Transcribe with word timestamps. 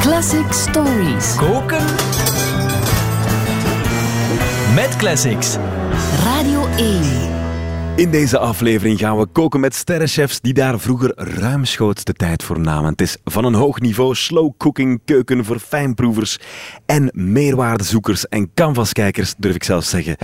Classic 0.00 0.52
Stories. 0.52 1.34
Koken 1.36 1.84
met 4.74 4.96
classics. 4.96 5.56
Radio 6.24 6.66
1. 6.66 7.02
In 7.96 8.10
deze 8.10 8.38
aflevering 8.38 8.98
gaan 8.98 9.18
we 9.18 9.26
koken 9.26 9.60
met 9.60 9.74
sterrenchefs 9.74 10.40
die 10.40 10.52
daar 10.52 10.80
vroeger 10.80 11.12
ruimschoots 11.16 12.04
de 12.04 12.12
tijd 12.12 12.42
voor 12.42 12.60
namen. 12.60 12.90
Het 12.90 13.00
is 13.00 13.16
van 13.24 13.44
een 13.44 13.54
hoog 13.54 13.80
niveau 13.80 14.14
slow 14.14 14.52
cooking 14.58 15.00
keuken 15.04 15.44
voor 15.44 15.58
fijnproevers 15.58 16.38
en 16.86 17.10
meerwaardezoekers 17.12 18.28
en 18.28 18.50
canvaskijkers, 18.54 19.34
durf 19.38 19.54
ik 19.54 19.64
zelfs 19.64 19.90
zeggen. 19.90 20.16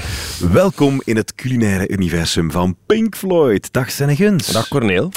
Welkom 0.53 1.01
in 1.05 1.17
het 1.17 1.35
culinaire 1.35 1.89
universum 1.89 2.51
van 2.51 2.77
Pink 2.87 3.17
Floyd. 3.17 3.73
Dag 3.73 3.91
Senneguns. 3.91 4.47
Dag 4.47 4.69
Corneel. 4.69 5.11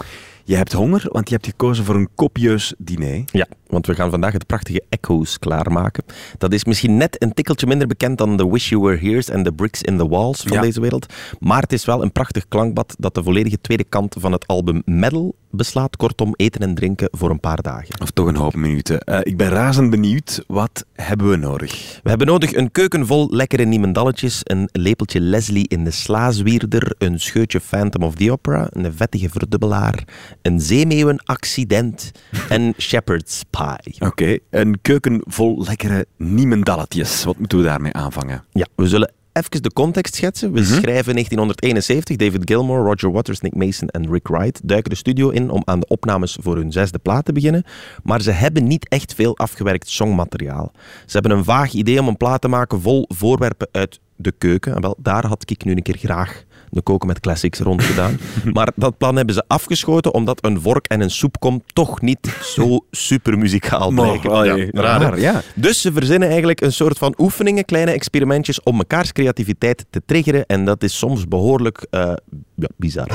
Je 0.43 0.55
hebt 0.55 0.73
honger, 0.73 1.05
want 1.11 1.29
je 1.29 1.35
hebt 1.35 1.47
gekozen 1.47 1.85
voor 1.85 1.95
een 1.95 2.09
copieus 2.15 2.73
diner. 2.77 3.23
Ja, 3.25 3.47
want 3.69 3.85
we 3.85 3.95
gaan 3.95 4.09
vandaag 4.09 4.33
het 4.33 4.45
prachtige 4.45 4.83
Echoes 4.89 5.39
klaarmaken. 5.39 6.03
Dat 6.37 6.53
is 6.53 6.65
misschien 6.65 6.97
net 6.97 7.21
een 7.23 7.33
tikkeltje 7.33 7.67
minder 7.67 7.87
bekend 7.87 8.17
dan 8.17 8.37
de 8.37 8.47
Wish 8.49 8.69
You 8.69 8.81
Were 8.81 8.97
Here's 8.97 9.29
en 9.29 9.43
de 9.43 9.51
Bricks 9.53 9.81
in 9.81 9.97
the 9.97 10.07
Walls 10.07 10.41
van 10.41 10.51
Ja. 10.51 10.61
deze 10.61 10.81
wereld. 10.81 11.13
Maar 11.39 11.61
het 11.61 11.73
is 11.73 11.85
wel 11.85 12.01
een 12.03 12.11
prachtig 12.11 12.47
klankbad 12.47 12.95
dat 12.99 13.13
de 13.15 13.23
volledige 13.23 13.61
tweede 13.61 13.83
kant 13.83 14.15
van 14.19 14.31
het 14.31 14.47
album 14.47 14.81
Medal 14.85 15.35
beslaat. 15.51 15.95
Kortom, 15.97 16.33
eten 16.35 16.61
en 16.61 16.75
drinken 16.75 17.07
voor 17.11 17.29
een 17.29 17.39
paar 17.39 17.61
dagen. 17.61 18.01
Of 18.01 18.11
toch 18.11 18.27
een 18.27 18.35
hoop 18.35 18.55
minuten. 18.55 18.99
Eh, 19.01 19.19
ik 19.23 19.37
ben 19.37 19.49
razend 19.49 19.89
benieuwd. 19.89 20.43
Wat 20.47 20.85
hebben 20.93 21.29
we 21.29 21.35
nodig? 21.35 21.99
We 22.03 22.09
hebben 22.09 22.27
nodig 22.27 22.53
een 22.55 22.71
keuken 22.71 23.05
vol 23.07 23.27
lekkere 23.31 23.63
niemendalletjes, 23.63 24.41
een 24.43 24.69
lepeltje 24.71 25.19
Leslie 25.19 25.67
in 25.67 25.83
de 25.83 25.91
slaazwierder, 25.91 26.95
een 26.97 27.19
scheutje 27.19 27.59
Phantom 27.59 28.03
of 28.03 28.15
the 28.15 28.31
Opera, 28.31 28.67
een 28.71 28.93
vettige 28.95 29.29
verdubbelaar, 29.29 30.03
een 30.41 30.59
zeemeeuwenaccident 30.59 32.11
en 32.49 32.73
shepherd's 32.77 33.43
pie. 33.49 33.58
Oké, 33.99 34.37
een 34.49 34.79
keuken 34.81 35.21
vol 35.25 35.63
lekkere 35.63 36.05
niemendalletjes. 36.17 37.23
Wat 37.23 37.37
moeten 37.37 37.57
we 37.57 37.63
daarmee 37.63 37.93
aanvangen? 37.93 38.43
Ja, 38.51 38.67
we 38.75 38.87
zullen 38.87 39.11
even 39.33 39.61
de 39.61 39.73
context 39.73 40.15
schetsen. 40.15 40.51
We 40.51 40.63
schrijven 40.63 41.13
1971. 41.13 42.15
David 42.15 42.41
Gilmour, 42.45 42.83
Roger 42.83 43.11
Waters, 43.11 43.39
Nick 43.39 43.55
Mason 43.55 43.87
en 43.87 44.11
Rick 44.11 44.27
Wright 44.27 44.59
duiken 44.63 44.89
de 44.89 44.97
studio 44.97 45.29
in 45.29 45.49
om 45.49 45.61
aan 45.65 45.79
de 45.79 45.87
opnames 45.87 46.37
voor 46.41 46.55
hun 46.55 46.71
zesde 46.71 46.97
plaat 46.97 47.25
te 47.25 47.33
beginnen. 47.33 47.63
Maar 48.03 48.21
ze 48.21 48.31
hebben 48.31 48.67
niet 48.67 48.87
echt 48.87 49.13
veel 49.13 49.37
afgewerkt 49.37 49.89
songmateriaal. 49.89 50.71
Ze 51.05 51.17
hebben 51.17 51.31
een 51.31 51.43
vaag 51.43 51.73
idee 51.73 51.99
om 51.99 52.07
een 52.07 52.17
plaat 52.17 52.41
te 52.41 52.47
maken 52.47 52.81
vol 52.81 53.05
voorwerpen 53.07 53.67
uit 53.71 53.99
de 54.15 54.31
keuken. 54.37 54.75
En 54.75 54.81
wel, 54.81 54.95
daar 54.99 55.25
had 55.25 55.49
ik 55.49 55.63
nu 55.65 55.71
een 55.71 55.81
keer 55.81 55.97
graag 55.97 56.43
de 56.71 56.81
koken 56.81 57.07
met 57.07 57.19
classics 57.19 57.59
rond 57.59 57.83
gedaan. 57.83 58.19
maar 58.53 58.71
dat 58.75 58.97
plan 58.97 59.15
hebben 59.15 59.35
ze 59.35 59.43
afgeschoten 59.47 60.13
omdat 60.13 60.45
een 60.45 60.61
vork 60.61 60.87
en 60.87 61.01
een 61.01 61.11
soepkom 61.11 61.63
toch 61.73 62.01
niet 62.01 62.37
zo 62.43 62.85
super 62.91 63.37
muzikaal 63.37 63.91
blijken. 63.91 64.29
Oh, 64.29 64.35
raar, 64.35 64.99
hè? 64.99 65.05
raar, 65.05 65.19
ja. 65.19 65.41
Dus 65.55 65.81
ze 65.81 65.93
verzinnen 65.93 66.27
eigenlijk 66.27 66.61
een 66.61 66.73
soort 66.73 66.97
van 66.97 67.13
oefeningen, 67.17 67.65
kleine 67.65 67.91
experimentjes 67.91 68.63
om 68.63 68.77
mekaars 68.77 69.11
creativiteit 69.11 69.85
te 69.89 70.01
triggeren. 70.05 70.45
En 70.45 70.65
dat 70.65 70.83
is 70.83 70.97
soms 70.97 71.27
behoorlijk 71.27 71.87
eh, 71.89 72.13
ja, 72.55 72.67
bizar. 72.75 73.07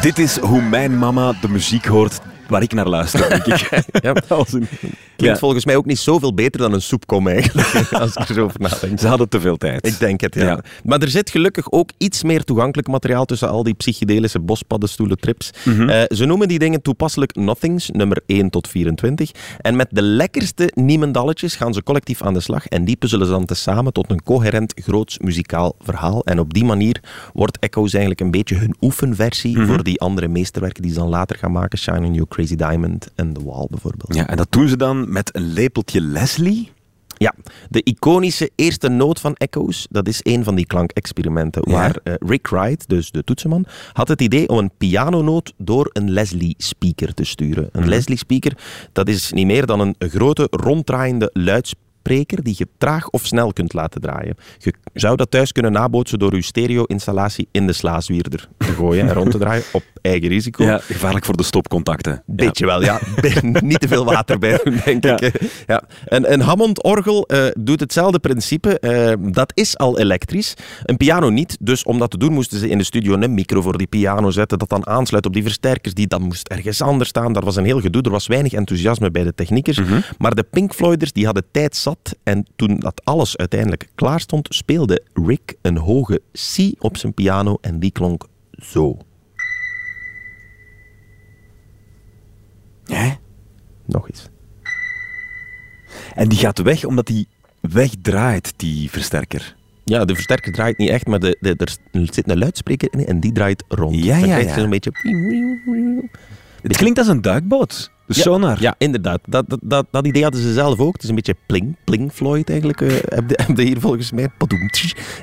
Dit 0.00 0.18
is 0.18 0.38
hoe 0.38 0.62
mijn 0.62 0.98
mama 0.98 1.32
de 1.40 1.48
muziek 1.48 1.86
hoort 1.86 2.20
waar 2.48 2.62
ik 2.62 2.72
naar 2.72 2.88
luister, 2.88 3.28
denk 3.28 3.44
ik. 3.46 3.68
Ja. 4.02 4.14
Een- 4.28 4.68
Klinkt 5.16 5.38
volgens 5.38 5.64
mij 5.64 5.76
ook 5.76 5.84
niet 5.86 5.98
zoveel 5.98 6.34
beter 6.34 6.60
dan 6.60 6.72
een 6.72 6.82
soepkom 6.82 7.28
eigenlijk, 7.28 7.92
als 7.92 8.16
ik 8.16 8.28
er 8.28 8.34
zo 8.34 8.44
over 8.44 8.60
nadenk. 8.60 8.98
Ze 8.98 9.06
hadden 9.08 9.28
te 9.28 9.40
veel 9.40 9.56
tijd. 9.56 9.86
Ik 9.86 9.98
denk 9.98 10.20
het, 10.20 10.34
ja. 10.34 10.60
Maar 10.84 11.00
er 11.00 11.08
zit 11.08 11.30
gelukkig 11.30 11.70
ook 11.72 11.90
iets 11.98 12.22
meer 12.22 12.44
toegankelijk 12.44 12.88
materiaal 12.88 13.24
tussen 13.24 13.48
al 13.48 13.62
die 13.62 13.74
psychedelische 13.74 14.40
bospaddenstoelen 14.40 15.18
trips. 15.18 15.50
Mhm. 15.64 15.88
Eh, 15.88 16.02
ze 16.16 16.24
noemen 16.24 16.48
die 16.48 16.58
dingen 16.58 16.82
toepasselijk 16.82 17.34
Nothings, 17.34 17.90
nummer 17.90 18.22
1 18.26 18.50
tot 18.50 18.68
24. 18.68 19.30
En 19.60 19.76
met 19.76 19.86
de 19.90 20.02
lekkerste 20.02 20.70
niemendalletjes 20.74 21.56
gaan 21.56 21.74
ze 21.74 21.82
collectief 21.82 22.22
aan 22.22 22.34
de 22.34 22.40
slag 22.40 22.66
en 22.66 22.84
die 22.84 22.96
puzzelen 22.96 23.26
ze 23.26 23.32
dan 23.32 23.44
tezamen 23.44 23.92
tot 23.92 24.10
een 24.10 24.22
coherent 24.22 24.72
groots 24.84 25.18
muzikaal 25.18 25.74
verhaal. 25.80 26.24
En 26.24 26.38
op 26.38 26.54
die 26.54 26.64
manier 26.64 27.00
wordt 27.32 27.58
Echoes 27.58 27.92
eigenlijk 27.92 28.20
een 28.20 28.30
beetje 28.30 28.54
hun 28.56 28.74
oefenversie 28.80 29.58
Mhm. 29.58 29.66
voor 29.66 29.82
die 29.82 30.00
andere 30.00 30.28
meesterwerken 30.28 30.82
die 30.82 30.92
ze 30.92 30.98
dan 30.98 31.08
later 31.08 31.38
gaan 31.38 31.52
maken. 31.52 31.78
Shining 31.78 32.14
You 32.14 32.26
Crazy 32.36 32.56
Diamond 32.56 33.08
en 33.14 33.32
The 33.32 33.44
Wall 33.44 33.66
bijvoorbeeld. 33.70 34.14
Ja, 34.14 34.26
en 34.26 34.36
dat 34.36 34.52
doen 34.52 34.68
ze 34.68 34.76
dan 34.76 35.12
met 35.12 35.36
een 35.36 35.52
lepeltje 35.52 36.00
Leslie. 36.00 36.70
Ja, 37.18 37.34
de 37.68 37.82
iconische 37.82 38.50
eerste 38.54 38.88
noot 38.88 39.20
van 39.20 39.34
Echoes, 39.34 39.86
dat 39.90 40.08
is 40.08 40.20
een 40.22 40.44
van 40.44 40.54
die 40.54 40.66
klankexperimenten 40.66 41.62
Ja. 41.64 41.72
waar 41.72 41.98
eh, 42.02 42.14
Rick 42.18 42.48
Wright, 42.48 42.88
dus 42.88 43.10
de 43.10 43.24
toetsenman, 43.24 43.66
had 43.92 44.08
het 44.08 44.20
idee 44.20 44.48
om 44.48 44.58
een 44.58 44.70
pianonoot 44.78 45.52
door 45.56 45.90
een 45.92 46.10
Leslie-speaker 46.10 47.14
te 47.14 47.24
sturen. 47.24 47.68
Een 47.72 47.88
Leslie-speaker, 47.88 48.58
dat 48.92 49.08
is 49.08 49.32
niet 49.32 49.46
meer 49.46 49.66
dan 49.66 49.80
een 49.80 49.94
grote 49.98 50.48
ronddraaiende 50.50 51.30
luidspreker 51.32 51.84
die 52.06 52.54
je 52.58 52.68
traag 52.78 53.08
of 53.08 53.26
snel 53.26 53.52
kunt 53.52 53.72
laten 53.72 54.00
draaien. 54.00 54.36
Je 54.58 54.72
zou 54.94 55.16
dat 55.16 55.30
thuis 55.30 55.52
kunnen 55.52 55.72
nabootsen 55.72 56.18
door 56.18 56.34
je 56.34 56.42
stereo-installatie 56.42 57.48
in 57.50 57.66
de 57.66 57.72
slaaswierder 57.72 58.48
te 58.58 58.66
gooien 58.72 59.08
en 59.08 59.14
rond 59.14 59.30
te 59.30 59.38
draaien 59.38 59.62
op 59.72 59.82
eigen 60.02 60.28
risico. 60.28 60.64
Ja, 60.64 60.78
gevaarlijk 60.78 61.24
voor 61.24 61.36
de 61.36 61.42
stopcontacten. 61.42 62.22
Beetje 62.26 62.66
wel, 62.66 62.82
ja. 62.82 63.00
Niet 63.62 63.80
te 63.80 63.88
veel 63.88 64.04
water 64.04 64.38
bij 64.38 64.60
denk 64.84 65.04
Ja. 65.04 65.20
ik. 65.20 65.40
Ja. 65.66 65.82
Een, 66.04 66.32
een 66.32 66.40
Hammond-orgel 66.40 67.26
eh, 67.26 67.44
doet 67.58 67.80
hetzelfde 67.80 68.18
principe. 68.18 68.78
Eh, 68.78 69.12
dat 69.32 69.52
is 69.54 69.78
al 69.78 69.98
elektrisch. 69.98 70.54
Een 70.84 70.96
piano 70.96 71.28
niet. 71.30 71.56
Dus 71.60 71.82
om 71.84 71.98
dat 71.98 72.10
te 72.10 72.18
doen 72.18 72.32
moesten 72.32 72.58
ze 72.58 72.68
in 72.68 72.78
de 72.78 72.84
studio 72.84 73.14
een 73.14 73.34
micro 73.34 73.60
voor 73.60 73.78
die 73.78 73.86
piano 73.86 74.30
zetten, 74.30 74.58
dat 74.58 74.68
dan 74.68 74.86
aansluit 74.86 75.26
op 75.26 75.32
die 75.32 75.42
versterkers. 75.42 75.94
Die 75.94 76.06
dan 76.06 76.22
moest 76.22 76.48
ergens 76.48 76.82
anders 76.82 77.08
staan. 77.08 77.32
Dat 77.32 77.44
was 77.44 77.56
een 77.56 77.64
heel 77.64 77.80
gedoe. 77.80 78.02
Er 78.02 78.10
was 78.10 78.26
weinig 78.26 78.52
enthousiasme 78.52 79.10
bij 79.10 79.22
de 79.24 79.34
techniekers. 79.34 79.80
Maar 80.18 80.34
de 80.34 80.42
Pink 80.50 80.74
Floyders 80.74 81.12
die 81.12 81.24
hadden 81.24 81.44
tijd 81.50 81.76
zat. 81.76 81.95
En 82.22 82.46
toen 82.56 82.78
dat 82.78 83.04
alles 83.04 83.36
uiteindelijk 83.36 83.88
klaar 83.94 84.20
stond, 84.20 84.54
speelde 84.54 85.02
Rick 85.12 85.54
een 85.62 85.76
hoge 85.76 86.22
C 86.32 86.74
op 86.78 86.96
zijn 86.96 87.14
piano. 87.14 87.58
En 87.60 87.78
die 87.78 87.90
klonk 87.90 88.26
zo. 88.50 88.96
Hè? 92.84 93.12
Nog 93.84 94.08
eens. 94.08 94.28
En 96.14 96.28
die 96.28 96.38
gaat 96.38 96.58
weg 96.58 96.84
omdat 96.84 97.06
die 97.06 97.28
wegdraait, 97.60 98.52
die 98.56 98.90
versterker. 98.90 99.56
Ja, 99.84 100.04
de 100.04 100.14
versterker 100.14 100.52
draait 100.52 100.78
niet 100.78 100.88
echt, 100.88 101.06
maar 101.06 101.18
de, 101.18 101.36
de, 101.40 101.54
er 101.58 101.78
zit 102.12 102.30
een 102.30 102.38
luidspreker 102.38 102.88
in 102.92 103.06
en 103.06 103.20
die 103.20 103.32
draait 103.32 103.64
rond. 103.68 104.04
Ja, 104.04 104.18
Dan 104.18 104.28
ja, 104.28 104.34
krijg 104.34 104.42
je 104.42 104.54
ja. 104.54 104.60
zo'n 104.60 104.70
beetje... 104.70 104.92
Het 106.62 106.76
klinkt 106.76 106.98
als 106.98 107.08
een 107.08 107.22
duikboot. 107.22 107.90
De 108.06 108.14
Ja, 108.14 108.22
sonar. 108.22 108.60
Ja, 108.60 108.74
inderdaad. 108.78 109.20
Dat, 109.28 109.44
dat, 109.48 109.58
dat, 109.62 109.86
dat 109.90 110.06
idee 110.06 110.22
hadden 110.22 110.40
ze 110.40 110.52
zelf 110.52 110.78
ook. 110.78 110.92
Het 110.92 111.02
is 111.02 111.08
een 111.08 111.14
beetje 111.14 111.36
pling, 111.46 111.76
pling 111.84 112.12
Floyd 112.12 112.50
eigenlijk. 112.50 112.80
eh 112.80 112.88
heb, 113.04 113.30
je, 113.30 113.38
heb 113.46 113.56
je 113.56 113.62
hier 113.62 113.80
volgens 113.80 114.12
mij. 114.12 114.28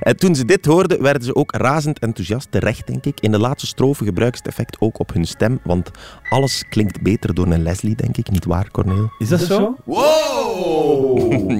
En 0.02 0.18
toen 0.18 0.36
ze 0.36 0.46
dit 0.46 0.66
hoorden, 0.66 1.02
werden 1.02 1.24
ze 1.24 1.36
ook 1.36 1.56
razend 1.56 2.00
enthousiast. 2.00 2.48
Terecht, 2.52 2.88
denk 2.88 3.06
ik. 3.06 3.20
In 3.20 3.32
de 3.32 3.40
laatste 3.40 3.68
strofe 3.68 4.04
gebruiken 4.06 4.38
ze 4.38 4.44
het 4.44 4.54
effect 4.54 4.82
ook 4.82 5.00
op 5.00 5.14
hun 5.14 5.26
stem. 5.26 5.60
Want 5.64 5.92
alles 6.30 6.64
klinkt 6.70 7.02
beter 7.02 7.34
door 7.34 7.48
een 7.48 7.64
Leslie, 7.64 7.96
denk 7.96 8.18
ik. 8.18 8.30
Niet 8.30 8.46
waar, 8.46 8.72
Corneel? 8.72 9.12
Is 9.20 9.30
dat 9.30 9.40
zo? 9.40 9.76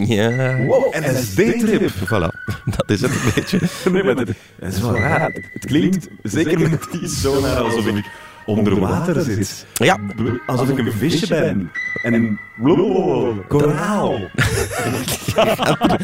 Ja. 0.06 0.58
Wow, 0.66 0.96
LSD-trip. 0.96 1.90
Voilà. 1.90 2.30
Dat 2.78 2.90
is 2.90 3.02
het 3.02 3.12
een 3.12 3.32
beetje. 3.36 3.60
Nee, 3.92 4.04
maar 4.04 4.16
het, 4.16 4.30
is 4.60 4.80
wel 4.82 4.98
raar. 4.98 5.32
Het, 5.32 5.50
het 5.54 5.66
klinkt, 5.66 6.08
zeker 6.24 6.60
met 6.70 6.88
die 6.92 7.08
sonar, 7.08 7.58
alsof 7.58 7.86
ik 7.88 8.06
onder 8.46 8.80
water 8.80 9.22
zit. 9.22 9.66
Ja, 9.74 10.00
Alsof 10.46 10.70
ik 10.70 10.78
een 10.78 10.92
visje 10.92 11.28
ben. 11.28 11.72
En 12.04 12.40
blablabla, 12.56 13.42
koraal. 13.48 14.20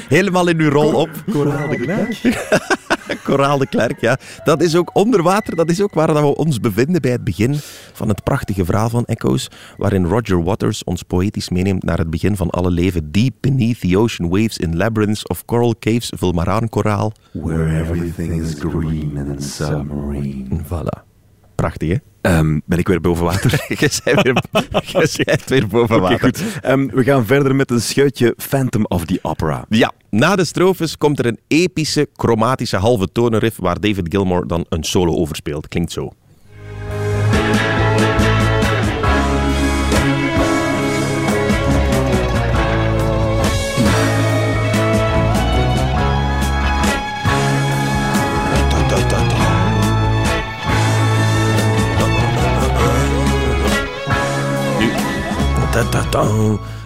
helemaal 0.08 0.48
in 0.48 0.60
uw 0.60 0.70
rol 0.70 0.94
op. 0.94 1.10
Koraal 1.32 1.68
de 1.68 1.78
klerk. 1.78 2.22
Koraal 3.24 3.58
de 3.58 3.68
Klerk, 3.68 4.00
ja. 4.00 4.18
Dat 4.44 4.62
is 4.62 4.76
ook 4.76 4.90
onder 4.94 5.24
water, 5.24 5.56
dat 5.56 5.70
is 5.70 5.82
ook 5.82 5.94
waar 5.94 6.08
dat 6.08 6.20
we 6.20 6.36
ons 6.36 6.60
bevinden 6.60 7.02
bij 7.02 7.12
het 7.12 7.24
begin 7.24 7.56
van 7.94 8.08
het 8.08 8.24
prachtige 8.24 8.66
verhaal 8.66 8.90
van 8.90 9.06
Echoes, 9.06 9.48
waarin 9.78 10.06
Roger 10.06 10.44
Waters 10.44 10.84
ons 10.84 11.04
poëtisch 11.04 11.50
meeneemt 11.50 11.84
naar 11.84 11.98
het 11.98 12.10
begin 12.10 12.36
van 12.36 12.50
alle 12.50 12.72
leven. 12.72 13.12
Deep 13.12 13.34
beneath 13.40 13.80
the 13.80 13.98
ocean 13.98 14.30
waves 14.30 14.58
in 14.58 14.78
labyrinths 14.78 15.28
of 15.28 15.46
coral 15.46 15.76
caves, 15.80 16.12
vul 16.16 16.32
maar 16.32 16.50
aan, 16.50 16.70
koraal. 16.70 17.12
Where 17.32 17.80
everything 17.80 18.42
is 18.42 18.54
green 18.54 19.26
and 19.30 19.44
submarine. 19.44 20.62
Voilà. 20.64 21.04
Prachtig, 21.56 21.90
hè? 21.90 21.96
Ehm, 22.22 22.60
ben 22.66 22.80
ik 22.80 22.88
weer 22.88 23.02
boven 23.02 23.26
water? 23.26 23.52
Je 23.68 23.76
bent 24.04 24.24
weer, 24.24 24.44
je 25.18 25.24
bent 25.26 25.46
weer 25.46 25.68
boven 25.68 25.96
Oké, 25.96 26.04
water. 26.04 26.20
goed. 26.20 26.44
Ehm, 26.62 26.88
we 26.88 27.04
gaan 27.04 27.26
verder 27.26 27.56
met 27.56 27.72
een 27.72 27.82
scheutje 27.82 28.34
Phantom 28.38 28.86
of 28.86 29.06
the 29.06 29.20
Opera. 29.22 29.66
Ja, 29.70 29.92
na 30.10 30.36
de 30.36 30.46
strofes 30.46 30.98
komt 30.98 31.20
er 31.20 31.26
een 31.26 31.40
epische, 31.48 32.08
chromatische 32.16 32.78
halve 32.78 33.12
tonenriff 33.12 33.58
waar 33.58 33.80
David 33.80 34.06
Gilmour 34.10 34.48
dan 34.48 34.66
een 34.70 34.84
solo 34.84 35.14
over 35.16 35.36
speelt. 35.36 35.68
Klinkt 35.68 35.92
zo. 35.92 36.12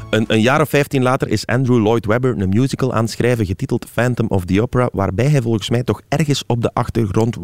Een, 0.09 0.25
een 0.27 0.41
jaar 0.41 0.61
of 0.61 0.69
vijftien 0.69 1.03
later 1.03 1.27
is 1.27 1.45
Andrew 1.45 1.77
Lloyd 1.77 2.05
Webber 2.05 2.37
een 2.37 2.49
musical 2.49 2.93
aan 2.93 3.03
het 3.03 3.11
schrijven 3.11 3.45
getiteld 3.45 3.89
Phantom 3.91 4.27
of 4.27 4.45
the 4.45 4.61
Opera, 4.61 4.89
waarbij 4.91 5.29
hij 5.29 5.41
volgens 5.41 5.69
mij 5.69 5.83
toch 5.83 6.01
ergens 6.07 6.43
op 6.47 6.61
de 6.61 6.73
achtergrond 6.73 7.37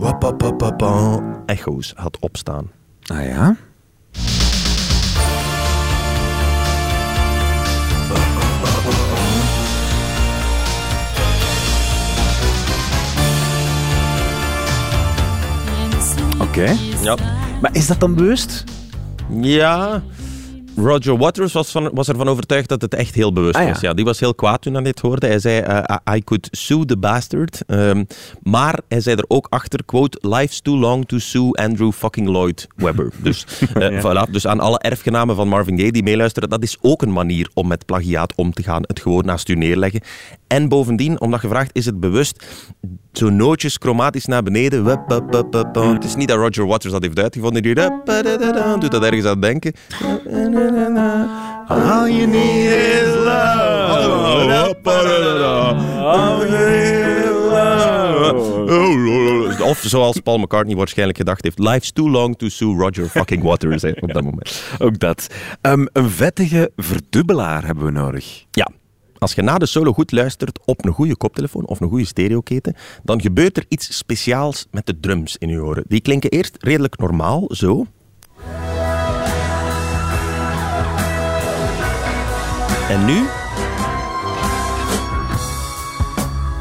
echo's 1.46 1.94
had 1.96 2.18
opstaan. 2.20 2.72
Ah 3.06 3.26
ja? 3.26 3.56
Oké. 16.40 16.76
Ja. 17.02 17.18
Maar 17.62 17.76
is 17.76 17.88
dat 17.88 18.00
dan 18.00 18.16
bewust? 18.16 18.64
Ja, 19.30 20.04
Roger 20.84 21.18
Waters 21.18 21.54
was, 21.54 21.72
van, 21.72 21.90
was 21.94 22.08
ervan 22.08 22.28
overtuigd 22.28 22.70
dat 22.70 22.82
het 22.82 22.94
echt 22.94 23.16
heel 23.16 23.34
bewust 23.34 23.56
Ah, 23.56 23.64
ja. 23.64 23.70
was. 23.70 23.80
Ja, 23.82 23.94
die 23.94 24.06
was 24.06 24.20
heel 24.20 24.36
kwaad 24.36 24.62
toen 24.62 24.74
hij 24.74 24.84
dit 24.84 25.00
hoorde. 25.00 25.28
Hij 25.28 25.40
zei, 25.40 25.60
eh, 25.60 25.96
I- 26.16 26.24
could 26.24 26.48
sue 26.52 26.86
the 26.86 26.98
bastard. 26.98 27.62
Ehm, 27.68 28.04
maar 28.42 28.80
hij 28.88 29.02
zei 29.02 29.16
er 29.16 29.26
ook 29.28 29.48
achter, 29.50 29.86
quote, 29.86 30.18
life's 30.22 30.62
too 30.62 30.78
long 30.78 31.06
to 31.08 31.18
sue 31.18 31.52
Andrew 31.52 31.92
fucking 31.92 32.28
Lloyd 32.28 32.68
Webber. 32.76 33.12
Dus, 33.24 33.46
voilà. 34.02 34.32
dus 34.32 34.48
aan 34.48 34.60
alle 34.60 34.80
erfgenamen 34.80 35.36
van 35.36 35.48
Marvin 35.48 35.78
Gaye 35.80 35.92
die 35.92 36.04
meeluisteren, 36.04 36.50
dat 36.50 36.64
is 36.64 36.78
ook 36.82 37.02
een 37.02 37.14
manier 37.14 37.50
om 37.54 37.68
met 37.68 37.86
plagiaat 37.86 38.34
om 38.36 38.54
te 38.54 38.64
gaan. 38.64 38.82
Het 38.88 39.00
gewoon 39.00 39.26
naast 39.26 39.50
u 39.50 39.56
neerleggen. 39.56 40.02
En 40.48 40.70
bovendien, 40.70 41.22
omdat 41.22 41.42
je 41.42 41.48
vraagt, 41.48 41.70
is 41.74 41.86
het 41.86 42.00
bewust 42.00 42.46
zo 43.20 43.30
nootjes 43.30 43.76
chromatisch 43.80 44.26
naar 44.26 44.44
beneden. 44.44 44.84
Wup. 44.84 45.34
Het 45.74 46.04
is 46.04 46.16
niet 46.16 46.28
dat 46.28 46.38
Roger 46.38 46.68
Waters 46.68 46.94
dat 46.94 47.04
heeft 47.04 47.20
uitgevonden. 47.20 47.62
Die 47.62 47.74
doet 48.80 48.92
dat 48.92 49.04
ergens 49.04 49.26
aan 49.26 49.42
denken. 49.42 49.74
All 51.68 52.12
you 52.12 52.26
need 52.28 52.72
is 52.72 53.16
love. 53.16 54.10
All 56.00 56.40
you 56.40 56.50
need 56.50 57.26
is 57.26 57.36
love. 57.36 58.20
Of 59.64 59.80
zoals 59.86 60.20
Paul 60.20 60.38
McCartney 60.38 60.76
waarschijnlijk 60.76 61.18
gedacht 61.18 61.44
heeft. 61.44 61.60
Life's 61.60 61.92
too 61.92 62.10
long 62.10 62.38
to 62.38 62.50
sue 62.50 62.76
Roger 62.76 63.06
fucking 63.06 63.44
Waters 63.44 63.82
hè, 63.82 63.92
op 64.00 64.14
dat 64.14 64.24
moment. 64.24 64.64
Ook 64.80 65.00
dat. 65.00 65.28
Ehm, 65.62 65.86
een 65.94 66.10
vettige 66.10 66.72
verdubbelaar 66.76 67.66
hebben 67.66 67.86
we 67.86 67.92
nodig. 67.92 68.46
Ja. 68.52 68.68
Als 69.20 69.34
je 69.34 69.42
na 69.42 69.58
de 69.58 69.66
solo 69.66 69.94
goed 69.94 70.12
luistert 70.12 70.60
op 70.66 70.86
een 70.86 70.94
goede 70.94 71.18
koptelefoon 71.18 71.68
of 71.68 71.80
een 71.80 71.90
goede 71.90 72.06
stereoketen, 72.06 72.76
dan 73.04 73.22
gebeurt 73.22 73.58
er 73.58 73.66
iets 73.68 73.98
speciaals 73.98 74.68
met 74.72 74.86
de 74.86 75.00
drums 75.00 75.38
in 75.38 75.50
je 75.50 75.62
oren. 75.62 75.84
Die 75.88 76.02
klinken 76.02 76.30
eerst 76.30 76.58
redelijk 76.60 76.98
normaal, 76.98 77.50
zo. 77.50 77.86
En 82.90 83.06
nu... 83.06 83.26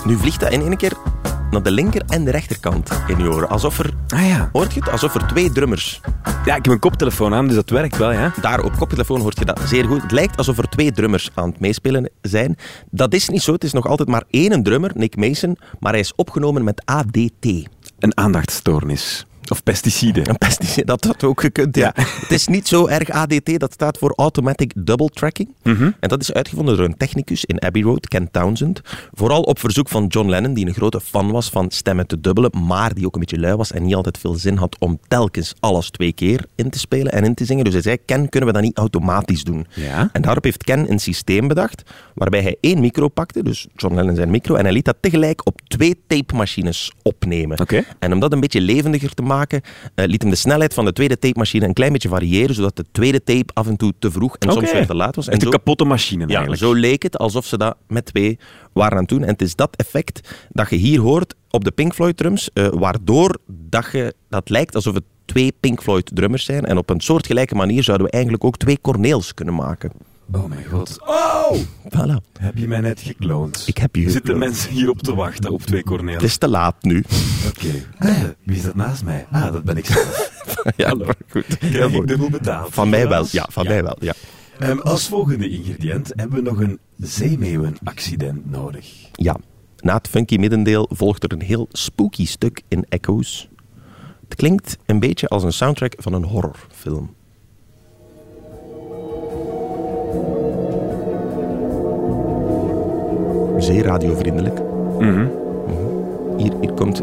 Nu 0.05 0.17
vliegt 0.17 0.41
dat 0.41 0.53
in 0.53 0.61
één 0.61 0.77
keer 0.77 0.93
naar 1.51 1.63
de 1.63 1.71
linker 1.71 2.03
en 2.07 2.25
de 2.25 2.31
rechterkant 2.31 2.91
in 3.07 3.19
je 3.19 3.29
oren. 3.31 3.49
Alsof 3.49 3.79
er... 3.79 3.91
Ah 4.09 4.27
ja. 4.27 4.49
Hoort 4.53 4.75
je 4.75 4.81
het? 4.81 4.89
Alsof 4.89 5.15
er 5.15 5.27
twee 5.27 5.53
drummers 5.53 6.01
Ja, 6.45 6.57
ik 6.57 6.65
heb 6.65 6.67
een 6.67 6.79
koptelefoon 6.79 7.35
aan, 7.35 7.47
dus 7.47 7.55
dat 7.55 7.71
werkt 7.71 7.97
wel, 7.97 8.13
ja. 8.13 8.33
daar 8.41 8.61
op 8.61 8.77
koptelefoon 8.77 9.21
hoort 9.21 9.39
je 9.39 9.45
dat 9.45 9.61
zeer 9.65 9.85
goed. 9.85 10.03
Het 10.03 10.11
lijkt 10.11 10.37
alsof 10.37 10.59
er 10.59 10.69
twee 10.69 10.93
drummers 10.93 11.31
aan 11.35 11.51
het 11.51 11.61
meespelen 11.61 12.11
zijn. 12.23 12.57
Dat 12.91 13.15
is 13.15 13.29
niet 13.29 13.43
zo. 13.43 13.53
Het 13.53 13.65
is 13.65 13.73
nog 13.73 13.87
altijd 13.87 14.09
maar 14.09 14.25
één 14.31 14.63
drummer, 14.63 14.91
Nick 14.95 15.17
Mason, 15.17 15.59
maar 15.81 15.93
hij 15.93 16.01
is 16.01 16.15
opgenomen 16.15 16.65
met 16.65 16.83
ADT. 16.85 17.69
Een 17.99 18.17
aandachtstoornis. 18.17 19.28
Of 19.51 19.63
pesticiden. 19.63 20.29
Een 20.29 20.39
pesticide, 20.39 20.85
dat 20.87 21.05
had 21.05 21.25
ook 21.25 21.41
gekund, 21.41 21.77
ja. 21.77 21.93
Het 21.95 22.31
is 22.31 22.47
niet 22.47 22.69
zo 22.69 22.87
erg 22.87 23.11
ADT, 23.11 23.59
dat 23.59 23.73
staat 23.73 23.99
voor 23.99 24.13
Automatic 24.17 24.73
Double 24.77 25.09
Tracking. 25.09 25.55
En 26.01 26.09
dat 26.09 26.21
is 26.21 26.33
uitgevonden 26.33 26.77
door 26.77 26.85
een 26.85 26.97
technicus 26.97 27.45
in 27.45 27.63
Abbey 27.63 27.83
Road, 27.83 28.09
Ken 28.09 28.31
Townsend. 28.31 28.81
Vooral 29.13 29.43
op 29.43 29.59
verzoek 29.59 29.89
van 29.89 30.07
John 30.07 30.29
Lennon, 30.29 30.55
die 30.55 30.67
een 30.67 30.75
grote 30.75 31.01
fan 31.01 31.31
was 31.31 31.49
van 31.49 31.71
stemmen 31.71 32.07
te 32.07 32.21
dubbelen, 32.21 32.51
maar 32.67 32.95
die 32.95 33.07
ook 33.07 33.15
een 33.15 33.21
beetje 33.21 33.39
lui 33.39 33.57
was 33.57 33.73
en 33.73 33.83
niet 33.83 33.95
altijd 33.95 34.19
veel 34.19 34.35
zin 34.35 34.57
had 34.57 34.77
om 34.79 34.99
telkens 35.09 35.55
alles 35.61 35.91
twee 35.91 36.13
keer 36.13 36.45
in 36.55 36.71
te 36.71 36.79
spelen 36.79 37.13
en 37.13 37.25
in 37.25 37.35
te 37.35 37.45
zingen. 37.45 37.65
Dus 37.65 37.73
hij 37.73 37.83
zei, 37.83 37.97
Ken, 38.05 38.29
kunnen 38.29 38.49
we 38.49 38.55
dat 38.55 38.65
niet 38.65 38.79
automatisch 38.79 39.45
doen? 39.45 39.67
Ja. 39.75 40.09
En 40.13 40.23
daarop 40.23 40.45
heeft 40.45 40.65
Ken 40.65 40.91
een 40.91 40.99
systeem 40.99 41.49
bedacht 41.49 41.83
waarbij 42.15 42.43
hij 42.43 42.57
één 42.61 42.81
micro 42.81 43.09
pakte, 43.09 43.43
dus 43.43 43.67
John 43.77 43.95
Lennon 43.95 44.15
zijn 44.15 44.31
micro, 44.31 44.55
en 44.55 44.65
hij 44.65 44.73
liet 44.73 44.85
dat 44.85 44.97
tegelijk 45.01 45.47
op 45.47 45.58
twee 45.69 46.01
tapemachines 46.07 46.93
opnemen. 47.03 47.57
En 47.99 48.13
om 48.13 48.21
dat 48.21 48.33
een 48.33 48.41
beetje 48.41 48.61
levendiger 48.61 49.15
te 49.15 49.23
maken, 49.23 49.61
eh, 49.95 50.07
liet 50.07 50.23
hem 50.23 50.31
de 50.31 50.37
snelheid 50.37 50.75
van 50.75 50.85
de 50.85 50.93
tweede 50.93 51.19
tapemachine 51.19 51.67
een 51.67 51.73
klein 51.73 51.93
beetje 51.93 52.09
variëren, 52.09 52.55
zodat 52.55 52.77
de 52.77 52.85
tweede 52.93 53.25
tape 53.25 53.53
af 53.55 53.67
en 53.67 53.77
toe 53.77 53.93
te 53.99 54.11
vroeg 54.11 54.37
en 54.37 54.53
soms 54.53 54.73
weer 54.73 54.87
te 54.87 54.95
laat 54.95 55.17
was. 55.17 55.27
En 55.27 55.35
een 55.35 55.41
zo, 55.41 55.51
kapotte 55.51 55.85
machine 55.85 56.23
ja, 56.23 56.29
eigenlijk. 56.29 56.63
zo 56.63 56.73
leek 56.73 57.03
het 57.03 57.19
alsof 57.19 57.47
ze 57.47 57.59
dat 57.59 57.77
met 57.87 58.05
twee 58.05 58.39
waren 58.73 58.93
aan 58.93 58.99
het 58.99 59.09
doen. 59.09 59.23
En 59.23 59.29
het 59.29 59.43
is 59.43 59.55
dat 59.55 59.77
effect 59.77 60.47
dat 60.49 60.71
je 60.71 60.77
hier 60.77 61.01
hoort 61.01 61.35
op 61.51 61.65
de 61.65 61.71
Pink 61.71 61.95
Floyd 61.95 62.17
drums, 62.17 62.51
eh, 62.53 62.69
waardoor 62.69 63.39
dat, 63.47 63.89
je, 63.93 64.15
dat 64.29 64.49
lijkt 64.49 64.75
alsof 64.75 64.95
het 64.95 65.05
twee 65.25 65.53
Pink 65.61 65.83
Floyd 65.83 66.11
drummers 66.15 66.45
zijn. 66.45 66.65
En 66.65 66.79
op 66.79 66.91
een 66.91 67.01
soortgelijke 67.01 67.55
manier 67.55 67.83
zouden 67.83 68.07
we 68.07 68.13
eigenlijk 68.13 68.45
ook 68.45 68.57
twee 68.57 68.79
Corneels 68.81 69.35
kunnen 69.35 69.55
maken. 69.55 69.91
Oh 70.33 70.45
mijn 70.45 70.65
god. 70.65 70.99
Oh! 71.07 71.53
Voilà. 71.89 72.39
Heb 72.41 72.57
je 72.57 72.69
mij 72.69 72.81
net 72.81 73.01
gekloond? 73.01 73.63
Ik 73.67 73.79
heb 73.79 73.97
je 73.97 74.03
Zitten 74.03 74.21
gekloond. 74.21 74.39
mensen 74.39 74.71
hierop 74.71 75.03
te 75.03 75.15
wachten, 75.15 75.51
op 75.51 75.63
twee 75.63 75.83
Cornelen? 75.83 76.15
Het 76.15 76.23
is 76.23 76.37
te 76.37 76.49
laat 76.49 76.83
nu. 76.83 77.05
Oké. 77.49 77.69
Eh, 77.99 78.23
wie 78.45 78.57
is 78.57 78.63
dat 78.63 78.75
naast 78.75 79.05
mij? 79.05 79.27
Ah, 79.31 79.53
dat 79.53 79.65
ben 79.65 79.77
ik 79.77 79.87
zelf. 79.87 80.31
ja, 80.77 80.89
Hallo. 80.89 81.07
goed. 81.31 81.59
Krijg 81.59 81.93
ik 81.93 82.07
dubbel 82.07 82.31
betaald? 82.31 82.75
Van 82.75 82.89
mij 82.89 83.09
wel, 83.09 83.27
ja, 83.31 83.47
van 83.51 83.67
mij 83.67 83.83
wel, 83.83 83.97
ja. 84.01 84.15
Ehm, 84.59 84.79
als 84.79 85.09
volgende 85.09 85.49
ingrediënt 85.49 86.13
hebben 86.17 86.37
we 86.45 86.51
nog 86.51 86.61
een 86.61 86.79
zeemeeuwenaccident 86.97 88.51
nodig. 88.51 88.87
Ja, 89.13 89.37
na 89.77 89.95
het 89.95 90.09
funky 90.09 90.37
middendeel 90.37 90.89
volgt 90.93 91.23
er 91.25 91.33
een 91.33 91.43
heel 91.43 91.67
spooky 91.71 92.27
stuk 92.27 92.63
in 92.69 92.85
Echoes. 92.89 93.49
Het 94.29 94.35
klinkt 94.37 94.77
een 94.87 95.01
beetje 95.01 95.29
als 95.29 95.43
een 95.43 95.53
soundtrack 95.53 95.93
van 95.99 96.13
een 96.13 96.25
horrorfilm. 96.25 97.15
Zeer 103.59 103.85
radiovriendelijk. 103.85 104.61
Mhm. 104.99 105.27
Hier, 106.37 106.53
hier 106.61 106.73
komt... 106.73 107.03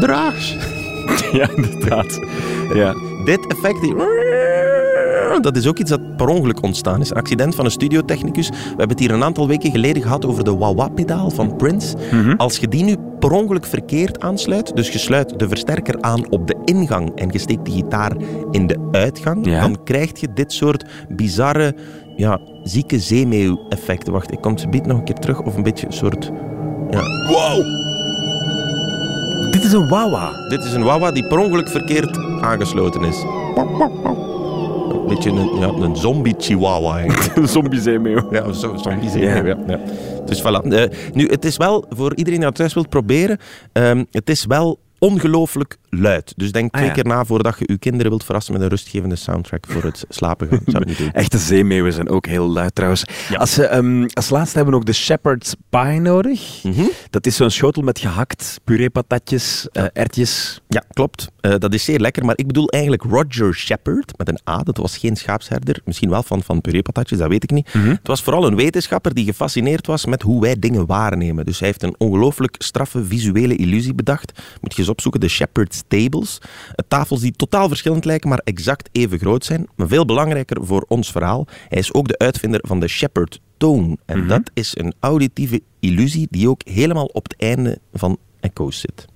Draags. 0.00 0.56
Ja, 1.32 1.48
inderdaad. 1.56 2.20
Ja. 2.74 2.94
Dit 3.24 3.46
effect, 3.46 3.80
die... 3.80 3.94
dat 5.38 5.56
is 5.56 5.66
ook 5.66 5.78
iets 5.78 5.90
dat 5.90 6.16
per 6.16 6.26
ongeluk 6.28 6.62
ontstaan 6.62 7.00
is. 7.00 7.10
Een 7.10 7.16
accident 7.16 7.54
van 7.54 7.64
een 7.64 7.70
studiotechnicus. 7.70 8.48
We 8.48 8.54
hebben 8.66 8.88
het 8.88 8.98
hier 8.98 9.10
een 9.10 9.24
aantal 9.24 9.46
weken 9.46 9.70
geleden 9.70 10.02
gehad 10.02 10.26
over 10.26 10.44
de 10.44 10.56
wah-wah-pedaal 10.56 11.30
van 11.30 11.56
Prince. 11.56 11.96
Als 12.36 12.56
je 12.56 12.68
die 12.68 12.84
nu 12.84 12.96
per 13.18 13.30
ongeluk 13.30 13.66
verkeerd 13.66 14.20
aansluit, 14.20 14.76
dus 14.76 14.88
je 14.90 14.98
sluit 14.98 15.38
de 15.38 15.48
versterker 15.48 16.00
aan 16.00 16.30
op 16.30 16.46
de 16.46 16.56
ingang 16.64 17.12
en 17.14 17.28
je 17.32 17.38
steekt 17.38 17.64
de 17.64 17.70
gitaar 17.72 18.12
in 18.50 18.66
de 18.66 18.88
uitgang, 18.92 19.46
Ja. 19.46 19.60
dan 19.60 19.76
krijg 19.84 20.20
je 20.20 20.28
dit 20.34 20.52
soort 20.52 20.84
bizarre, 21.08 21.74
ja, 22.16 22.40
zieke 22.62 22.98
zeemeeuw-effecten. 22.98 24.12
Wacht, 24.12 24.32
ik 24.32 24.40
kom 24.40 24.58
ze 24.58 24.68
biedt 24.68 24.86
nog 24.86 24.98
een 24.98 25.04
keer 25.04 25.14
terug, 25.18 25.42
of 25.42 25.56
een 25.56 25.62
beetje 25.62 25.86
een 25.86 25.92
soort... 25.92 26.30
Ja. 26.90 27.00
Wow! 27.28 27.64
Dit 29.52 29.64
is 29.64 29.72
een 29.72 29.88
wawa. 29.88 30.30
Dit 30.48 30.64
is 30.64 30.72
een 30.72 30.82
wawa 30.82 31.10
die 31.12 31.26
per 31.26 31.38
ongeluk 31.38 31.68
verkeerd 31.68 32.18
aangesloten 32.40 33.04
is. 33.04 33.24
Een 34.92 35.06
beetje 35.06 35.30
een, 35.30 35.58
ja, 35.58 35.68
een 35.68 35.96
zombie 35.96 36.34
chihuahua 36.38 36.96
eigenlijk. 36.96 37.36
Een 37.36 37.48
zombie 37.48 37.80
zeemeeuw. 37.80 38.28
Ja, 38.30 38.52
zo, 38.52 38.76
zombie 38.76 39.10
zeker. 39.10 39.46
Ja. 39.46 39.56
Ja, 39.66 39.78
Dus 40.24 40.40
voilà. 40.42 40.68
Eh, 40.68 40.84
nu, 41.12 41.26
het 41.28 41.44
is 41.44 41.56
wel, 41.56 41.84
voor 41.88 42.14
iedereen 42.14 42.38
die 42.38 42.48
dat 42.48 42.54
thuis 42.54 42.74
wilt 42.74 42.88
proberen, 42.88 43.38
ehm, 43.72 44.04
het 44.10 44.30
is 44.30 44.44
wel 44.44 44.78
ongelooflijk 44.98 45.76
luid. 45.90 46.32
Dus 46.36 46.52
denk 46.52 46.64
Ah, 46.72 46.76
twee 46.76 46.86
ja. 46.86 46.94
keer 46.94 47.04
na 47.06 47.24
voordat 47.24 47.58
je 47.58 47.64
je 47.66 47.78
kinderen 47.78 48.08
wilt 48.08 48.24
verrassen 48.24 48.52
met 48.52 48.62
een 48.62 48.68
rustgevende 48.68 49.16
soundtrack 49.16 49.64
voor 49.68 49.82
het 49.82 50.04
slapen 50.08 50.48
gaan. 50.48 50.60
Zou 50.66 50.84
niet 50.84 50.98
doen. 50.98 51.12
Echte 51.12 51.38
zeemeeuwen 51.38 51.92
zijn 51.92 52.08
ook 52.08 52.26
heel 52.26 52.48
luid 52.48 52.74
trouwens. 52.74 53.04
Ja. 53.28 53.36
Als, 53.36 53.52
ze, 53.52 53.64
ehm, 53.66 54.06
als 54.12 54.30
laatste 54.30 54.56
hebben 54.56 54.72
we 54.74 54.78
nog 54.80 54.88
de 54.88 55.00
shepherd's 55.02 55.54
pie 55.68 56.00
nodig. 56.00 56.62
Mhm. 56.62 56.84
Dat 57.10 57.26
is 57.26 57.36
zo'n 57.36 57.50
schotel 57.50 57.82
met 57.82 57.98
gehakt, 57.98 58.60
pureepatatjes, 58.64 59.68
eh 59.72 59.84
ertjes. 59.92 60.60
Ja, 60.68 60.84
klopt. 60.92 61.28
Eh, 61.40 61.54
dat 61.58 61.74
is 61.74 61.84
zeer 61.84 61.98
lekker. 62.00 62.24
Maar 62.24 62.38
ik 62.38 62.46
bedoel 62.46 62.68
eigenlijk 62.68 63.02
Roger 63.02 63.54
Shepard 63.54 64.12
met 64.18 64.28
een 64.28 64.38
A. 64.48 64.62
Dat 64.62 64.76
was 64.76 64.96
geen 64.98 65.16
schaapsherder. 65.16 65.80
Misschien 65.84 66.10
wel 66.10 66.22
van, 66.22 66.42
van 66.42 66.60
pureepatatjes, 66.60 67.18
dat 67.18 67.28
weet 67.28 67.42
ik 67.42 67.50
niet. 67.50 67.72
Het 67.72 68.06
was 68.06 68.22
vooral 68.22 68.46
een 68.46 68.56
wetenschapper 68.56 69.14
die 69.14 69.24
gefascineerd 69.24 69.86
was 69.86 70.06
met 70.06 70.22
hoe 70.22 70.40
wij 70.40 70.58
dingen 70.58 70.86
waarnemen. 70.86 71.44
Dus 71.46 71.58
hij 71.58 71.68
heeft 71.68 71.82
een 71.82 71.94
ongelooflijk 71.98 72.54
straffe 72.58 73.04
visuele 73.04 73.56
illusie 73.56 73.94
bedacht. 73.94 74.32
Moet 74.60 74.72
je 74.74 74.78
eens 74.80 74.90
opzoeken, 74.90 75.20
de 75.20 75.28
Tables. 75.88 76.38
Eh, 76.40 76.48
Tafels 76.88 77.20
die 77.20 77.32
totaal 77.32 77.68
verschillend 77.68 78.04
lijken, 78.04 78.28
maar 78.28 78.40
exact 78.44 78.88
even 78.92 79.18
groot 79.18 79.44
zijn. 79.44 79.68
Maar 79.76 79.88
veel 79.88 80.04
belangrijker 80.04 80.64
voor 80.66 80.84
ons 80.88 81.10
verhaal, 81.10 81.46
hij 81.68 81.78
is 81.78 81.94
ook 81.94 82.08
de 82.08 82.18
uitvinder 82.18 82.60
van 82.66 82.80
de 82.80 82.88
Shepard 82.88 83.40
toon. 83.56 83.98
En 84.04 84.26
dat 84.26 84.50
is 84.54 84.76
een 84.76 84.94
auditieve 85.00 85.60
illusie 85.80 86.26
die 86.30 86.48
ook 86.48 86.60
helemaal 86.64 87.06
op 87.06 87.22
het 87.22 87.34
einde 87.36 87.78
van 87.92 88.18
Echoes 88.40 88.80
zit. 88.80 89.06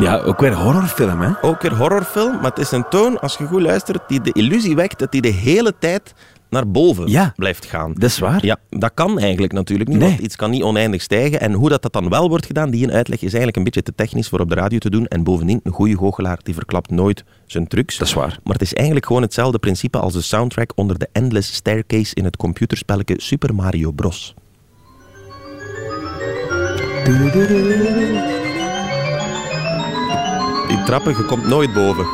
Ja, 0.00 0.18
ook 0.18 0.40
weer 0.40 0.54
horrorfilm, 0.54 1.20
hè? 1.20 1.30
Ook 1.42 1.62
weer 1.62 1.74
horrorfilm, 1.76 2.32
maar 2.34 2.50
het 2.50 2.58
is 2.58 2.70
een 2.70 2.88
toon, 2.90 3.20
als 3.20 3.36
je 3.36 3.46
goed 3.46 3.60
luistert, 3.62 4.00
die 4.08 4.20
de 4.20 4.32
illusie 4.32 4.74
wekt 4.76 4.98
dat 4.98 5.12
die 5.12 5.20
de 5.20 5.28
hele 5.28 5.74
tijd 5.78 6.14
naar 6.50 6.68
boven 6.70 7.08
Ja. 7.08 7.32
blijft 7.36 7.66
gaan. 7.66 7.92
Dat 7.94 8.02
is 8.10 8.18
waar. 8.18 8.44
Ja, 8.46 8.56
dat 8.68 8.90
kan 8.94 9.18
eigenlijk 9.18 9.52
natuurlijk 9.52 9.88
niet, 9.90 9.98
Nee. 9.98 10.08
want 10.08 10.20
iets 10.20 10.36
kan 10.36 10.50
niet 10.50 10.62
oneindig 10.62 11.02
stijgen. 11.02 11.40
En 11.40 11.52
hoe 11.52 11.68
dat, 11.68 11.82
dat 11.82 11.92
dan 11.92 12.08
wel 12.08 12.28
wordt 12.28 12.46
gedaan, 12.46 12.70
die 12.70 12.84
een 12.84 12.92
uitleg 12.92 13.18
is 13.18 13.24
eigenlijk 13.26 13.56
een 13.56 13.64
beetje 13.64 13.82
te 13.82 13.94
technisch 13.94 14.28
voor 14.28 14.40
op 14.40 14.48
de 14.48 14.54
radio 14.54 14.78
te 14.78 14.90
doen. 14.90 15.06
En 15.06 15.22
bovendien, 15.24 15.60
een 15.62 15.72
goede 15.72 15.96
goochelaar 15.96 16.38
die 16.42 16.54
verklapt 16.54 16.90
nooit 16.90 17.24
zijn 17.46 17.66
trucs. 17.66 17.98
Dat 17.98 18.06
is 18.08 18.14
waar. 18.14 18.38
Maar 18.44 18.52
het 18.52 18.62
is 18.62 18.74
eigenlijk 18.74 19.06
gewoon 19.06 19.22
hetzelfde 19.22 19.58
principe 19.58 19.98
als 19.98 20.12
de 20.12 20.20
soundtrack 20.22 20.72
onder 20.74 20.98
de 20.98 21.08
Endless 21.12 21.54
Staircase 21.54 22.14
in 22.14 22.24
het 22.24 22.36
computerspelletje 22.36 23.14
Super 23.18 23.54
Mario 23.54 23.90
Bros. 23.90 24.34
Die 30.70 30.82
trappen, 30.82 31.16
je 31.16 31.24
komt 31.24 31.46
nooit 31.46 31.72
boven. 31.72 32.06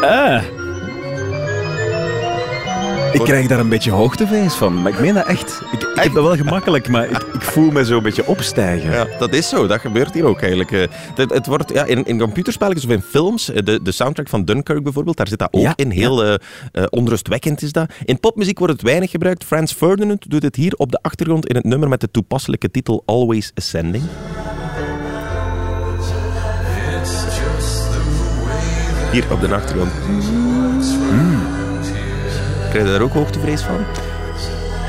Ah. 0.00 0.42
Ik 3.12 3.20
krijg 3.20 3.46
daar 3.46 3.58
een 3.58 3.68
beetje 3.68 3.90
hoogtevrees 3.90 4.54
van, 4.54 4.82
maar 4.82 4.92
ik 4.92 5.00
meen 5.00 5.14
dat 5.14 5.26
echt. 5.26 5.62
Ik, 5.72 5.82
ik 5.82 6.02
heb 6.02 6.14
dat 6.14 6.24
wel 6.24 6.36
gemakkelijk, 6.36 6.88
maar 6.88 7.10
ik, 7.10 7.22
ik 7.32 7.42
voel 7.42 7.70
me 7.70 7.84
zo 7.84 7.96
een 7.96 8.02
beetje 8.02 8.26
opstijgen. 8.26 8.90
Ja, 8.90 9.06
dat 9.18 9.32
is 9.34 9.48
zo. 9.48 9.66
Dat 9.66 9.80
gebeurt 9.80 10.14
hier 10.14 10.24
ook 10.24 10.40
eigenlijk. 10.40 10.72
Eh, 10.72 10.82
Het, 11.14 11.30
het 11.34 11.46
wordt, 11.46 11.72
ja, 11.72 11.84
in, 11.84 12.04
in 12.04 12.18
computerspelletjes 12.18 12.84
of 12.84 12.90
in 12.90 13.02
films, 13.02 13.50
eh, 13.50 13.62
de, 13.64 13.82
de 13.82 13.92
soundtrack 13.92 14.28
van 14.28 14.44
Dunkirk 14.44 14.82
bijvoorbeeld, 14.82 15.16
daar 15.16 15.28
zit 15.28 15.38
dat 15.38 15.52
ook 15.52 15.62
Ja, 15.62 15.72
in. 15.76 15.90
Heel 15.90 16.24
eh, 16.24 16.34
eh, 16.72 16.84
onrustwekkend 16.90 17.62
is 17.62 17.72
dat. 17.72 17.90
In 18.04 18.20
popmuziek 18.20 18.58
wordt 18.58 18.72
het 18.72 18.82
weinig 18.82 19.10
gebruikt. 19.10 19.44
Franz 19.44 19.72
Ferdinand 19.72 20.30
doet 20.30 20.42
het 20.42 20.56
hier 20.56 20.74
op 20.76 20.92
de 20.92 20.98
achtergrond 21.02 21.46
in 21.48 21.56
het 21.56 21.64
nummer 21.64 21.88
met 21.88 22.00
de 22.00 22.10
toepasselijke 22.10 22.70
titel 22.70 23.02
Always 23.06 23.50
Ascending. 23.54 24.04
Hier 29.12 29.32
op 29.32 29.40
de 29.40 29.54
achtergrond. 29.54 29.90
Krijg 32.70 32.86
je 32.86 32.92
daar 32.92 33.00
ook 33.00 33.12
hoogtevrees 33.12 33.62
van? 33.62 33.76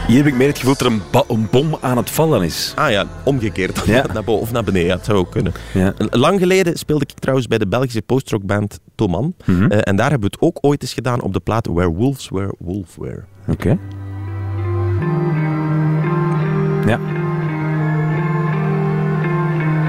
Hier 0.07 0.17
heb 0.17 0.27
ik 0.27 0.35
meer 0.35 0.47
het 0.47 0.57
gevoel 0.57 0.75
dat 0.77 0.87
er 1.25 1.33
een, 1.35 1.47
bom 1.51 1.77
aan 1.81 1.97
het 1.97 2.09
vallen 2.09 2.43
is. 2.43 2.73
Ah 2.75 2.91
ja, 2.91 3.05
omgekeerd. 3.23 3.81
Ja. 3.85 4.05
Naar 4.13 4.23
boven 4.23 4.41
of 4.41 4.51
naar 4.51 4.63
beneden, 4.63 4.91
het 4.91 5.05
zou 5.05 5.17
ook 5.17 5.31
kunnen. 5.31 5.53
Ja. 5.73 5.93
Lang 6.09 6.39
geleden 6.39 6.77
speelde 6.77 7.05
ik 7.07 7.19
trouwens 7.19 7.47
bij 7.47 7.57
de 7.57 7.67
Belgische 7.67 8.01
postrockband 8.01 8.79
Toman. 8.95 9.33
Mhm. 9.45 9.71
Eh, 9.71 9.79
en 9.83 9.95
daar 9.95 10.09
hebben 10.09 10.29
we 10.29 10.35
het 10.39 10.45
ook 10.45 10.57
ooit 10.61 10.81
eens 10.81 10.93
gedaan 10.93 11.21
op 11.21 11.33
de 11.33 11.39
plaat 11.39 11.67
Where 11.67 11.89
Wolves 11.89 12.29
Were 12.29 12.53
Wolf 12.57 12.95
Were. 12.95 13.23
Oké. 13.47 13.77
Ja. 16.85 16.99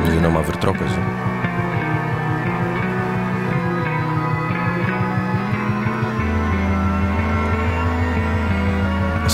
Die 0.03 0.11
zijn 0.11 0.23
nog 0.23 0.33
maar 0.33 0.45
vertrokken. 0.45 0.89
Zo. 0.89 1.20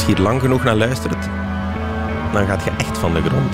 Hier 0.06 0.18
lang 0.18 0.40
genoeg 0.40 0.64
naar 0.64 0.76
luistert, 0.76 1.28
dan 2.32 2.46
gaat 2.46 2.64
je 2.64 2.70
echt 2.70 2.98
van 2.98 3.14
de 3.14 3.22
grond. 3.22 3.52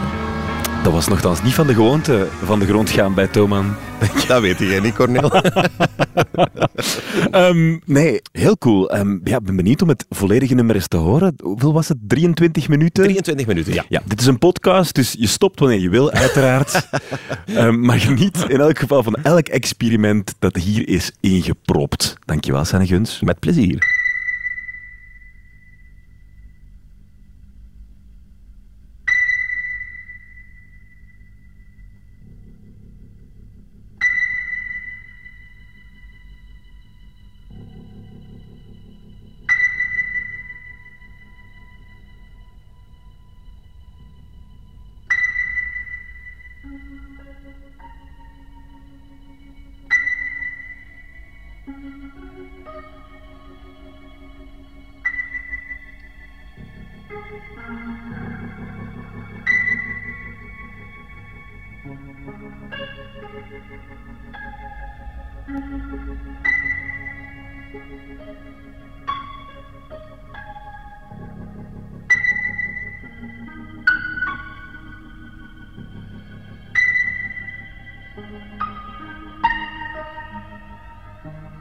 Dat 0.83 0.93
was 0.93 1.09
nogthans 1.09 1.43
niet 1.43 1.55
van 1.55 1.67
de 1.67 1.75
gewoonte 1.75 2.29
van 2.45 2.59
de 2.59 2.67
grond 2.67 2.91
gaan 2.91 3.15
bij 3.15 3.27
Thoman. 3.27 3.75
Dat 4.29 4.41
weet 4.41 4.59
jij 4.59 4.81
niet, 4.81 4.95
Cornel. 4.95 5.31
Ehm, 7.31 7.79
nee, 7.85 8.23
heel 8.33 8.59
cool. 8.59 8.91
Ehm, 8.91 9.19
ja, 9.25 9.37
ik 9.37 9.43
ben 9.45 9.57
benieuwd 9.57 9.83
om 9.83 9.89
het 9.89 10.07
volledige 10.11 10.55
nummer 10.55 10.75
eens 10.75 10.89
te 10.89 10.97
horen. 10.97 11.35
Hoeveel 11.43 11.73
was 11.73 11.89
het? 11.89 11.99
23 12.07 12.69
minuten? 12.69 13.03
23 13.03 13.47
minuten, 13.47 13.75
ja. 13.75 13.85
Ja, 13.89 14.03
dit 14.05 14.21
is 14.21 14.27
een 14.27 14.39
podcast, 14.39 14.95
dus 14.95 15.15
je 15.19 15.27
stopt 15.27 15.61
wanneer 15.61 15.81
je 15.81 15.89
wil, 15.89 16.11
uiteraard. 16.11 16.81
Ehm, 17.47 17.81
maar 17.81 18.01
geniet 18.01 18.45
in 18.49 18.61
elk 18.61 18.79
geval 18.79 19.03
van 19.03 19.15
elk 19.23 19.47
experiment 19.47 20.35
dat 20.39 20.57
hier 20.57 20.89
is 20.89 21.13
ingepropt. 21.21 22.17
Dankjewel, 22.25 22.65
Sanne 22.65 22.87
Guns. 22.87 23.21
Met 23.21 23.39
plezier. 23.39 24.02